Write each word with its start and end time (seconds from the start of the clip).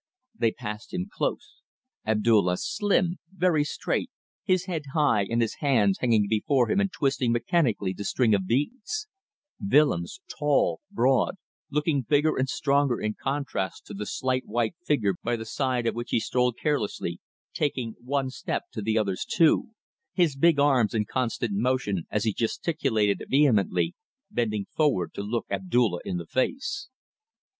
They 0.35 0.51
passed 0.51 0.95
him 0.95 1.05
close. 1.15 1.61
Abdulla 2.07 2.57
slim, 2.57 3.19
very 3.31 3.63
straight, 3.63 4.09
his 4.43 4.65
head 4.65 4.81
high, 4.95 5.27
and 5.29 5.43
his 5.43 5.57
hands 5.61 5.99
hanging 5.99 6.25
before 6.27 6.71
him 6.71 6.79
and 6.79 6.91
twisting 6.91 7.31
mechanically 7.31 7.93
the 7.93 8.03
string 8.03 8.33
of 8.33 8.47
beads; 8.47 9.07
Willems 9.59 10.19
tall, 10.27 10.81
broad, 10.89 11.35
looking 11.69 12.01
bigger 12.01 12.35
and 12.35 12.49
stronger 12.49 12.99
in 12.99 13.13
contrast 13.13 13.85
to 13.85 13.93
the 13.93 14.07
slight 14.07 14.47
white 14.47 14.73
figure 14.83 15.13
by 15.21 15.35
the 15.35 15.45
side 15.45 15.85
of 15.85 15.93
which 15.93 16.09
he 16.09 16.19
strolled 16.19 16.57
carelessly, 16.59 17.19
taking 17.53 17.93
one 17.99 18.31
step 18.31 18.71
to 18.71 18.81
the 18.81 18.97
other's 18.97 19.23
two; 19.23 19.69
his 20.15 20.35
big 20.35 20.57
arms 20.57 20.95
in 20.95 21.05
constant 21.05 21.53
motion 21.53 22.07
as 22.09 22.23
he 22.23 22.33
gesticulated 22.33 23.21
vehemently, 23.29 23.93
bending 24.31 24.65
forward 24.75 25.13
to 25.13 25.21
look 25.21 25.45
Abdulla 25.51 25.99
in 26.03 26.17
the 26.17 26.25
face. 26.25 26.87